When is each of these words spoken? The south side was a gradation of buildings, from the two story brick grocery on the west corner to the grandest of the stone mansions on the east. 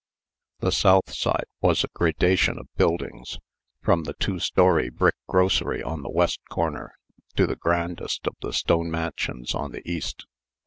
The 0.61 0.71
south 0.71 1.13
side 1.13 1.43
was 1.61 1.83
a 1.83 1.87
gradation 1.93 2.57
of 2.57 2.67
buildings, 2.75 3.37
from 3.83 4.05
the 4.05 4.15
two 4.15 4.39
story 4.39 4.89
brick 4.89 5.13
grocery 5.27 5.83
on 5.83 6.01
the 6.01 6.09
west 6.09 6.39
corner 6.49 6.95
to 7.35 7.45
the 7.45 7.55
grandest 7.55 8.25
of 8.25 8.33
the 8.41 8.51
stone 8.51 8.89
mansions 8.89 9.53
on 9.53 9.73
the 9.73 9.87
east. 9.87 10.25